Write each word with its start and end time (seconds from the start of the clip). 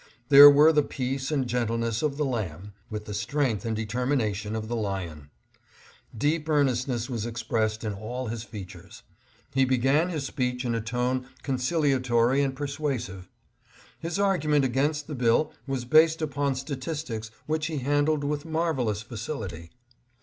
There 0.29 0.49
were 0.49 0.73
the 0.73 0.81
peace 0.81 1.29
and 1.29 1.45
gentleness 1.45 2.01
of 2.01 2.17
the 2.17 2.25
lamb, 2.25 2.73
with 2.89 3.05
the 3.05 3.13
strength 3.13 3.65
and 3.65 3.75
determination 3.75 4.55
of 4.55 4.67
the 4.67 4.75
lion. 4.75 5.29
Deep 6.17 6.49
earnestness 6.49 7.07
was 7.07 7.27
expressed 7.27 7.83
in 7.83 7.93
all 7.93 8.25
his 8.25 8.41
features. 8.41 9.03
He 9.53 9.63
began 9.63 10.09
his 10.09 10.25
speech 10.25 10.65
in 10.65 10.73
a 10.73 10.81
tone 10.81 11.27
conciliatory 11.43 12.41
and 12.41 12.55
persuasive. 12.55 13.29
His 13.99 14.17
argument 14.17 14.65
against 14.65 15.05
the 15.05 15.13
bill 15.13 15.53
was 15.67 15.85
based 15.85 16.19
upon 16.23 16.55
statistics 16.55 17.29
which 17.45 17.67
he 17.67 17.77
handled 17.77 18.23
with 18.23 18.43
marvelous 18.43 19.03
facility. 19.03 19.69